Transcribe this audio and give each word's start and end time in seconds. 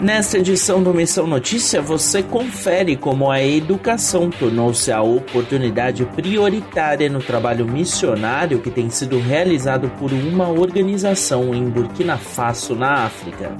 Nesta 0.00 0.38
edição 0.38 0.80
do 0.80 0.94
Missão 0.94 1.26
Notícia, 1.26 1.82
você 1.82 2.22
confere 2.22 2.94
como 2.94 3.28
a 3.28 3.42
educação 3.42 4.30
tornou-se 4.30 4.92
a 4.92 5.02
oportunidade 5.02 6.04
prioritária 6.04 7.08
no 7.08 7.18
trabalho 7.18 7.66
missionário 7.66 8.60
que 8.60 8.70
tem 8.70 8.88
sido 8.90 9.18
realizado 9.18 9.90
por 9.98 10.12
uma 10.12 10.48
organização 10.48 11.52
em 11.52 11.68
Burkina 11.68 12.16
Faso, 12.16 12.76
na 12.76 13.06
África. 13.06 13.56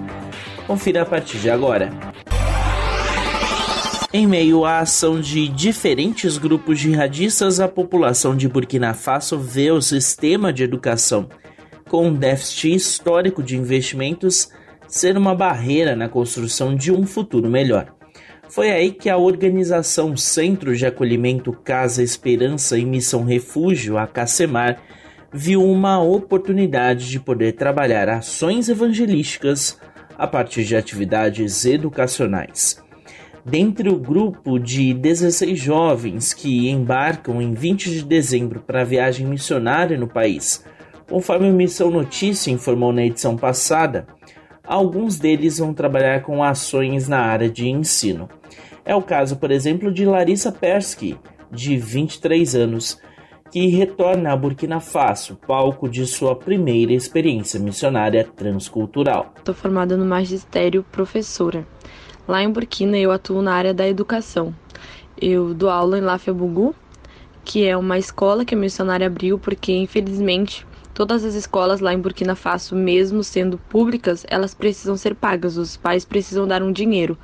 Confira 0.65 1.03
a 1.03 1.05
partir 1.05 1.39
de 1.39 1.51
agora. 1.51 1.91
Em 4.13 4.25
meio 4.25 4.65
à 4.65 4.79
ação 4.79 5.21
de 5.21 5.49
diferentes 5.49 6.39
grupos 6.39 6.79
jihadistas, 6.79 7.59
a 7.59 7.67
população 7.67 8.37
de 8.37 8.49
Burkina 8.49 8.95
Faso 8.95 9.37
vê 9.37 9.73
o 9.73 9.83
sistema 9.83 10.53
de 10.53 10.63
educação 10.63 11.29
com 11.89 12.07
um 12.07 12.15
déficit 12.15 12.77
histórico 12.77 13.43
de 13.43 13.57
investimentos 13.57 14.51
ser 14.89 15.17
uma 15.17 15.35
barreira 15.35 15.95
na 15.95 16.09
construção 16.09 16.75
de 16.75 16.91
um 16.91 17.07
futuro 17.07 17.49
melhor. 17.49 17.95
Foi 18.49 18.71
aí 18.71 18.91
que 18.91 19.11
a 19.11 19.19
organização 19.19 20.17
Centro 20.17 20.75
de 20.75 20.87
Acolhimento 20.87 21.53
Casa 21.53 22.03
Esperança 22.03 22.79
e 22.79 22.85
Missão 22.85 23.23
Refúgio, 23.23 23.99
a 23.99 24.07
CACEMAR, 24.07 24.81
viu 25.31 25.63
uma 25.63 26.03
oportunidade 26.03 27.11
de 27.11 27.21
poder 27.21 27.53
trabalhar 27.53 28.09
ações 28.09 28.71
evangelísticas 28.71 29.79
a 30.17 30.27
partir 30.27 30.65
de 30.65 30.75
atividades 30.75 31.67
educacionais. 31.67 32.83
Dentre 33.45 33.89
o 33.91 33.97
grupo 33.97 34.59
de 34.59 34.93
16 34.95 35.59
jovens 35.59 36.33
que 36.33 36.69
embarcam 36.69 37.41
em 37.41 37.53
20 37.53 37.91
de 37.91 38.05
dezembro 38.05 38.61
para 38.61 38.81
a 38.81 38.85
viagem 38.85 39.27
missionária 39.27 39.97
no 39.97 40.09
país, 40.09 40.65
conforme 41.09 41.49
a 41.49 41.53
Missão 41.53 41.91
Notícia 41.91 42.51
informou 42.51 42.93
na 42.93 43.05
edição 43.05 43.37
passada, 43.37 44.07
Alguns 44.69 45.19
deles 45.19 45.57
vão 45.57 45.73
trabalhar 45.73 46.21
com 46.21 46.45
ações 46.45 47.09
na 47.09 47.21
área 47.21 47.49
de 47.49 47.67
ensino. 47.67 48.29
É 48.85 48.95
o 48.95 49.01
caso, 49.01 49.37
por 49.37 49.51
exemplo, 49.51 49.91
de 49.91 50.05
Larissa 50.05 50.53
Persky, 50.53 51.19
de 51.51 51.79
23 51.79 52.55
anos, 52.55 53.01
que 53.51 53.67
retorna 53.69 54.31
a 54.31 54.37
Burkina 54.37 54.79
Faso, 54.79 55.39
palco 55.47 55.89
de 55.89 56.07
sua 56.07 56.37
primeira 56.37 56.93
experiência 56.93 57.59
missionária 57.59 58.25
transcultural. 58.37 59.33
Estou 59.39 59.55
formada 59.55 59.97
no 59.97 60.05
magistério 60.05 60.85
professora. 60.93 61.67
Lá 62.29 62.43
em 62.43 62.51
Burkina 62.51 62.99
eu 62.99 63.11
atuo 63.11 63.41
na 63.41 63.55
área 63.55 63.73
da 63.73 63.89
educação. 63.89 64.55
Eu 65.19 65.55
dou 65.55 65.71
aula 65.71 65.99
em 65.99 66.03
Lafebugu, 66.03 66.75
que 67.43 67.67
é 67.67 67.75
uma 67.75 67.97
escola 67.97 68.45
que 68.45 68.55
a 68.55 68.59
missionária 68.59 69.07
abriu 69.07 69.39
porque 69.39 69.73
infelizmente 69.73 70.67
Todas 70.99 71.25
as 71.25 71.37
escolas 71.37 71.79
lá 71.79 71.95
em 71.95 72.01
Burkina 72.01 72.35
Faso, 72.35 72.75
mesmo 72.75 73.23
sendo 73.23 73.57
públicas, 73.57 74.27
elas 74.29 74.53
precisam 74.53 74.97
ser 74.97 75.15
pagas, 75.15 75.57
os 75.57 75.77
pais 75.77 76.05
precisam 76.05 76.45
dar 76.45 76.61
um 76.61 76.73
dinheiro. 76.73 77.17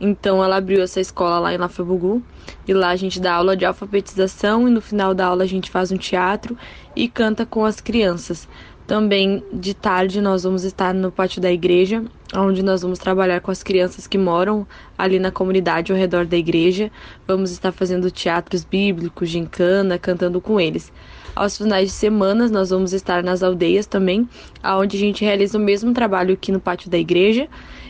Então 0.00 0.44
ela 0.44 0.54
abriu 0.54 0.80
essa 0.80 1.00
escola 1.00 1.40
lá 1.40 1.52
em 1.52 1.56
Lafabugu 1.56 2.22
e 2.64 2.72
lá 2.72 2.90
a 2.90 2.94
gente 2.94 3.18
dá 3.18 3.34
aula 3.34 3.56
de 3.56 3.64
alfabetização 3.64 4.68
e 4.68 4.70
no 4.70 4.80
final 4.80 5.14
da 5.14 5.26
aula 5.26 5.42
a 5.42 5.48
gente 5.48 5.68
faz 5.68 5.90
um 5.90 5.96
teatro 5.96 6.56
e 6.94 7.08
canta 7.08 7.44
com 7.44 7.64
as 7.64 7.80
crianças. 7.80 8.48
Também 8.86 9.42
de 9.52 9.74
tarde 9.74 10.20
nós 10.20 10.44
vamos 10.44 10.62
estar 10.62 10.94
no 10.94 11.10
pátio 11.10 11.42
da 11.42 11.50
igreja, 11.50 12.04
onde 12.36 12.62
nós 12.62 12.82
vamos 12.82 13.00
trabalhar 13.00 13.40
com 13.40 13.50
as 13.50 13.64
crianças 13.64 14.06
que 14.06 14.16
moram 14.16 14.64
ali 14.96 15.18
na 15.18 15.32
comunidade 15.32 15.90
ao 15.90 15.98
redor 15.98 16.24
da 16.24 16.36
igreja. 16.36 16.88
Vamos 17.26 17.50
estar 17.50 17.72
fazendo 17.72 18.12
teatros 18.12 18.62
bíblicos, 18.62 19.28
gincana, 19.28 19.98
cantando 19.98 20.40
com 20.40 20.60
eles. 20.60 20.92
Aos 21.38 21.56
finais 21.56 21.90
de 21.90 21.94
semana, 21.94 22.48
nós 22.48 22.70
vamos 22.70 22.92
estar 22.92 23.22
nas 23.22 23.44
aldeias 23.44 23.86
também, 23.86 24.28
aonde 24.60 24.96
a 24.96 24.98
gente 25.00 25.24
realiza 25.24 25.56
o 25.56 25.60
mesmo 25.60 25.92
trabalho 25.92 26.34
aqui 26.34 26.50
no 26.50 26.58
pátio 26.58 26.90
da 26.90 26.98
igreja. 26.98 27.46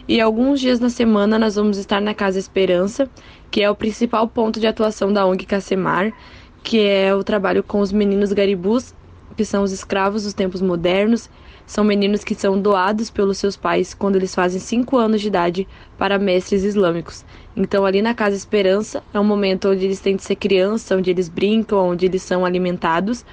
E 0.06 0.20
alguns 0.20 0.60
dias 0.60 0.78
na 0.80 0.90
semana 0.90 1.38
nós 1.38 1.54
vamos 1.54 1.78
estar 1.78 1.98
na 1.98 2.12
Casa 2.12 2.38
Esperança, 2.38 3.08
que 3.50 3.62
é 3.62 3.70
o 3.70 3.74
principal 3.74 4.28
ponto 4.28 4.60
de 4.60 4.66
atuação 4.66 5.10
da 5.10 5.24
ONG 5.24 5.46
Cacemar, 5.46 6.12
que 6.62 6.78
é 6.78 7.14
o 7.14 7.24
trabalho 7.24 7.62
com 7.62 7.80
os 7.80 7.90
meninos 7.90 8.34
garibus, 8.34 8.94
que 9.38 9.44
são 9.44 9.62
os 9.62 9.70
escravos 9.70 10.24
dos 10.24 10.34
tempos 10.34 10.60
modernos. 10.60 11.30
São 11.64 11.84
meninos 11.84 12.24
que 12.24 12.34
são 12.34 12.60
doados 12.60 13.08
pelos 13.08 13.38
seus 13.38 13.56
pais 13.56 13.94
quando 13.94 14.16
eles 14.16 14.34
fazem 14.34 14.58
5 14.58 14.96
anos 14.96 15.20
de 15.20 15.28
idade 15.28 15.68
para 15.96 16.18
mestres 16.18 16.64
islâmicos. 16.64 17.24
Então, 17.56 17.86
ali 17.86 18.02
na 18.02 18.14
Casa 18.14 18.34
Esperança 18.34 19.00
é 19.14 19.20
um 19.20 19.24
momento 19.24 19.68
onde 19.68 19.84
eles 19.84 20.00
têm 20.00 20.16
de 20.16 20.24
ser 20.24 20.34
criança, 20.34 20.96
onde 20.96 21.08
eles 21.08 21.28
brincam, 21.28 21.78
onde 21.78 22.04
eles 22.04 22.20
são 22.20 22.44
alimentados 22.44 23.24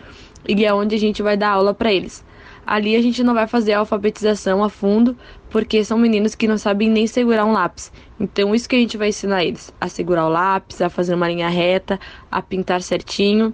e 0.47 0.63
é 0.63 0.71
onde 0.71 0.93
a 0.93 0.99
gente 0.99 1.23
vai 1.23 1.35
dar 1.35 1.49
aula 1.49 1.73
para 1.73 1.91
eles. 1.91 2.23
Ali 2.67 2.95
a 2.95 3.01
gente 3.01 3.23
não 3.23 3.33
vai 3.33 3.47
fazer 3.47 3.73
a 3.73 3.79
alfabetização 3.79 4.63
a 4.63 4.69
fundo, 4.69 5.17
porque 5.49 5.83
são 5.83 5.97
meninos 5.97 6.35
que 6.35 6.47
não 6.47 6.59
sabem 6.59 6.87
nem 6.87 7.07
segurar 7.07 7.45
um 7.45 7.51
lápis. 7.51 7.91
Então, 8.19 8.53
isso 8.53 8.69
que 8.69 8.75
a 8.75 8.79
gente 8.79 8.95
vai 8.95 9.09
ensinar 9.09 9.43
eles: 9.43 9.73
a 9.81 9.87
segurar 9.87 10.27
o 10.27 10.29
lápis, 10.29 10.81
a 10.81 10.89
fazer 10.89 11.15
uma 11.15 11.27
linha 11.27 11.49
reta, 11.49 11.99
a 12.31 12.43
pintar 12.43 12.83
certinho. 12.83 13.53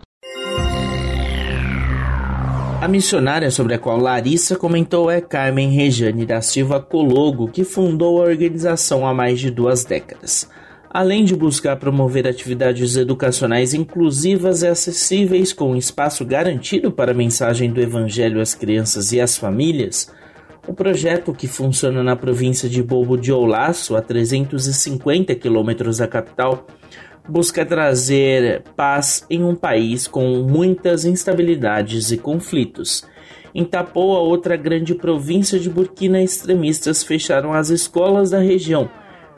A 2.81 2.87
missionária 2.87 3.51
sobre 3.51 3.75
a 3.75 3.77
qual 3.77 3.99
Larissa 3.99 4.55
comentou 4.55 5.11
é 5.11 5.21
Carmen 5.21 5.69
Rejane 5.69 6.25
da 6.25 6.41
Silva 6.41 6.79
Cologo, 6.79 7.47
que 7.47 7.63
fundou 7.63 8.19
a 8.19 8.25
organização 8.25 9.05
há 9.05 9.13
mais 9.13 9.39
de 9.39 9.51
duas 9.51 9.85
décadas. 9.85 10.49
Além 10.89 11.23
de 11.23 11.35
buscar 11.35 11.75
promover 11.75 12.27
atividades 12.27 12.97
educacionais 12.97 13.75
inclusivas 13.75 14.63
e 14.63 14.67
acessíveis 14.67 15.53
com 15.53 15.75
espaço 15.75 16.25
garantido 16.25 16.91
para 16.91 17.11
a 17.11 17.13
mensagem 17.13 17.71
do 17.71 17.79
Evangelho 17.79 18.41
às 18.41 18.55
crianças 18.55 19.11
e 19.11 19.21
às 19.21 19.37
famílias, 19.37 20.11
o 20.67 20.73
projeto, 20.73 21.33
que 21.33 21.47
funciona 21.47 22.03
na 22.03 22.15
província 22.15 22.69
de 22.69 22.81
Bobo 22.83 23.17
de 23.17 23.31
Oulaço, 23.31 23.95
a 23.95 24.01
350 24.01 25.33
quilômetros 25.35 25.97
da 25.97 26.07
capital, 26.07 26.67
busca 27.27 27.65
trazer 27.65 28.63
paz 28.75 29.25
em 29.29 29.43
um 29.43 29.55
país 29.55 30.07
com 30.07 30.43
muitas 30.43 31.05
instabilidades 31.05 32.11
e 32.11 32.17
conflitos. 32.17 33.05
Em 33.53 33.65
Tapoa, 33.65 34.19
outra 34.19 34.55
grande 34.55 34.95
província 34.95 35.59
de 35.59 35.69
Burkina, 35.69 36.21
extremistas 36.21 37.03
fecharam 37.03 37.53
as 37.53 37.69
escolas 37.69 38.29
da 38.29 38.39
região 38.39 38.89